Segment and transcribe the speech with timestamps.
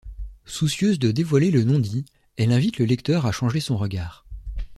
[0.45, 2.05] Soucieuse de dévoiler le non-dit,
[2.35, 4.25] elle invite le lecteur à changer son regard.